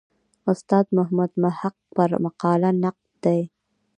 استاد 0.51 0.85
محمد 0.97 1.31
محق 1.43 1.75
پر 1.95 2.11
مقاله 2.25 2.69
نقد 2.83 3.05
دی. 3.23 3.41